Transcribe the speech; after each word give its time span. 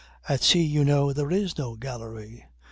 At 0.27 0.41
sea, 0.41 0.63
you 0.63 0.83
know, 0.83 1.13
there 1.13 1.29
is 1.29 1.59
no 1.59 1.75
gallery. 1.75 2.43